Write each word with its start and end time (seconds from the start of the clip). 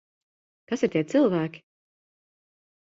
Kas 0.71 0.85
ir 0.87 0.93
tie 0.95 1.03
cilvēki? 1.13 1.65